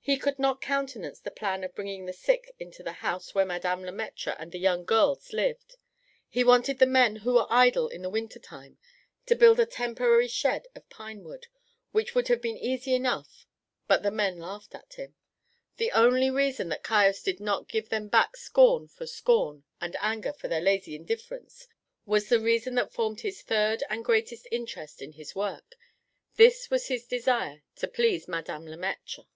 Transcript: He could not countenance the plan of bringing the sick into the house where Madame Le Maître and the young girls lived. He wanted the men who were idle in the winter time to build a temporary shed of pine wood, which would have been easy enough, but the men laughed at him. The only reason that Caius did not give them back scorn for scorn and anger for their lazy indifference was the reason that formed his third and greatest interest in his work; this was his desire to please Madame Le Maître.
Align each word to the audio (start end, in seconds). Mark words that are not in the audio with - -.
He 0.00 0.16
could 0.16 0.38
not 0.38 0.62
countenance 0.62 1.20
the 1.20 1.30
plan 1.30 1.62
of 1.64 1.74
bringing 1.74 2.06
the 2.06 2.14
sick 2.14 2.54
into 2.58 2.82
the 2.82 2.92
house 3.04 3.34
where 3.34 3.44
Madame 3.44 3.82
Le 3.82 3.92
Maître 3.92 4.34
and 4.38 4.50
the 4.50 4.58
young 4.58 4.86
girls 4.86 5.34
lived. 5.34 5.76
He 6.30 6.42
wanted 6.42 6.78
the 6.78 6.86
men 6.86 7.16
who 7.16 7.34
were 7.34 7.46
idle 7.50 7.88
in 7.88 8.00
the 8.00 8.08
winter 8.08 8.38
time 8.38 8.78
to 9.26 9.36
build 9.36 9.60
a 9.60 9.66
temporary 9.66 10.26
shed 10.28 10.66
of 10.74 10.88
pine 10.88 11.24
wood, 11.24 11.48
which 11.92 12.14
would 12.14 12.28
have 12.28 12.40
been 12.40 12.56
easy 12.56 12.94
enough, 12.94 13.44
but 13.86 14.02
the 14.02 14.10
men 14.10 14.38
laughed 14.38 14.74
at 14.74 14.94
him. 14.94 15.14
The 15.76 15.92
only 15.92 16.30
reason 16.30 16.70
that 16.70 16.82
Caius 16.82 17.22
did 17.22 17.38
not 17.38 17.68
give 17.68 17.90
them 17.90 18.08
back 18.08 18.34
scorn 18.38 18.88
for 18.88 19.06
scorn 19.06 19.64
and 19.78 19.94
anger 20.00 20.32
for 20.32 20.48
their 20.48 20.62
lazy 20.62 20.94
indifference 20.96 21.68
was 22.06 22.30
the 22.30 22.40
reason 22.40 22.76
that 22.76 22.94
formed 22.94 23.20
his 23.20 23.42
third 23.42 23.84
and 23.90 24.06
greatest 24.06 24.48
interest 24.50 25.02
in 25.02 25.12
his 25.12 25.34
work; 25.34 25.74
this 26.36 26.70
was 26.70 26.86
his 26.88 27.04
desire 27.06 27.62
to 27.76 27.86
please 27.86 28.26
Madame 28.26 28.64
Le 28.66 28.78
Maître. 28.78 29.26